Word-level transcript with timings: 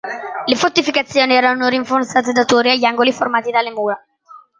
Le 0.47 0.55
fortificazioni 0.55 1.35
erano 1.35 1.67
rinforzate 1.67 2.31
da 2.31 2.43
torri 2.43 2.71
agli 2.71 2.85
angoli 2.85 3.11
formati 3.13 3.51
dalle 3.51 3.69
mura. 3.69 4.03